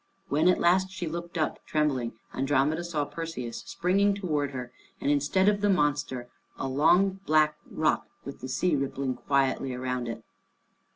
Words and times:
When 0.29 0.47
at 0.47 0.59
last 0.59 0.89
she 0.89 1.05
looked 1.05 1.37
up 1.37 1.63
trembling, 1.67 2.13
Andromeda 2.33 2.83
saw 2.83 3.05
Perseus 3.05 3.61
springing 3.67 4.15
towards 4.15 4.51
her, 4.51 4.71
and 4.99 5.11
instead 5.11 5.47
of 5.47 5.61
the 5.61 5.69
monster, 5.69 6.27
a 6.57 6.67
long 6.67 7.19
black 7.27 7.55
rock, 7.69 8.07
with 8.25 8.39
the 8.41 8.49
sea 8.49 8.75
rippling 8.75 9.13
quietly 9.13 9.75
round 9.75 10.07
it. 10.07 10.23